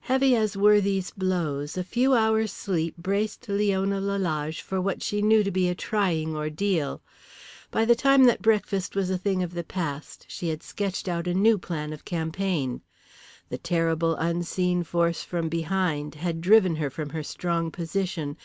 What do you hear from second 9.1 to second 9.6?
thing of